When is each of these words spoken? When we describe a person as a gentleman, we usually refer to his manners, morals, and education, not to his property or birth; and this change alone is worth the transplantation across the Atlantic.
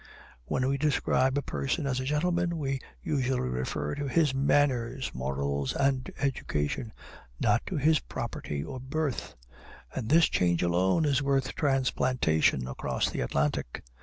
When 0.45 0.67
we 0.67 0.79
describe 0.79 1.37
a 1.37 1.43
person 1.43 1.85
as 1.85 1.99
a 1.99 2.05
gentleman, 2.05 2.57
we 2.57 2.79
usually 3.03 3.49
refer 3.49 3.93
to 3.93 4.07
his 4.07 4.33
manners, 4.33 5.11
morals, 5.13 5.75
and 5.75 6.09
education, 6.17 6.91
not 7.39 7.63
to 7.67 7.77
his 7.77 7.99
property 7.99 8.63
or 8.63 8.79
birth; 8.79 9.35
and 9.93 10.09
this 10.09 10.25
change 10.25 10.63
alone 10.63 11.05
is 11.05 11.21
worth 11.21 11.43
the 11.43 11.51
transplantation 11.53 12.67
across 12.67 13.11
the 13.11 13.21
Atlantic. 13.21 13.83